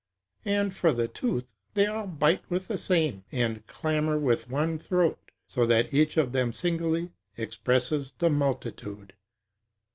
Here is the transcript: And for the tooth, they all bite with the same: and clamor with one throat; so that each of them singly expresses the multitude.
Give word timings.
And 0.45 0.73
for 0.73 0.93
the 0.93 1.07
tooth, 1.07 1.53
they 1.75 1.85
all 1.85 2.07
bite 2.07 2.41
with 2.49 2.67
the 2.67 2.77
same: 2.79 3.23
and 3.31 3.67
clamor 3.67 4.17
with 4.17 4.49
one 4.49 4.79
throat; 4.79 5.19
so 5.45 5.63
that 5.67 5.93
each 5.93 6.17
of 6.17 6.31
them 6.31 6.51
singly 6.53 7.11
expresses 7.37 8.11
the 8.13 8.31
multitude. 8.31 9.13